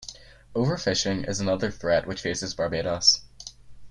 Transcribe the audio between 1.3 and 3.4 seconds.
another threat which faces Barbados.